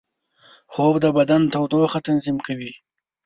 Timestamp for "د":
1.03-1.05